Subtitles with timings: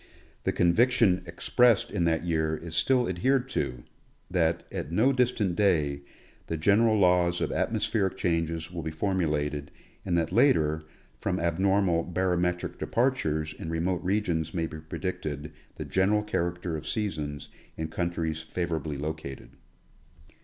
[0.45, 3.83] The conviction expressed in that year is still ad hered to—
[4.31, 6.01] that, at no distant day,
[6.47, 9.69] the general laws of atmos pheric changes will be formulated,
[10.03, 10.81] and that later,
[11.19, 17.49] from abnormal barometric departures in remote regions may be predicted the general character of seasons
[17.77, 19.51] in countries favorably located.